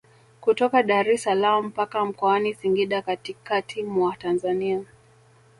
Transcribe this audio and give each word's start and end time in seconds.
Kutoka 0.41 0.83
Daressalaam 0.83 1.65
mpaka 1.65 2.05
Mkoani 2.05 2.53
Singida 2.53 3.01
katikati 3.01 3.83
mwa 3.83 4.15
Tanzania 4.15 4.83